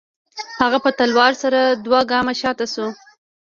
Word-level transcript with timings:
هغه 0.61 0.77
په 0.85 0.89
تلوار 0.97 1.33
سره 1.43 1.59
دوه 1.85 1.99
گامه 2.11 2.33
شاته 2.41 2.65
سوه. 2.73 2.89